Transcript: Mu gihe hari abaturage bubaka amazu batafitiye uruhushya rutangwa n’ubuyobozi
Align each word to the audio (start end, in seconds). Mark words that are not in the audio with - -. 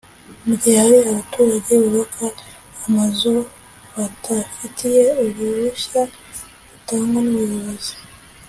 Mu 0.45 0.53
gihe 0.61 0.77
hari 0.83 0.97
abaturage 1.11 1.71
bubaka 1.81 2.25
amazu 2.85 3.33
batafitiye 3.95 5.03
uruhushya 5.23 6.01
rutangwa 6.69 7.19
n’ubuyobozi 7.25 7.93